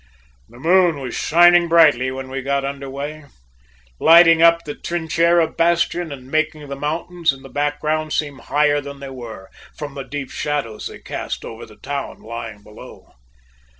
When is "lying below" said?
12.19-13.13